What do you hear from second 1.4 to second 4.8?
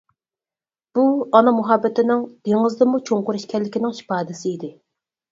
مۇھەببىتىنىڭ دېڭىزدىنمۇ چوڭقۇر ئىكەنلىكىنىڭ ئىپادىسى ئىدى.